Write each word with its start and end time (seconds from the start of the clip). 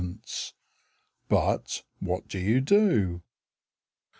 But 1.27 1.83
what 1.99 2.27
do 2.27 2.39
you 2.39 2.59
do? 2.59 3.21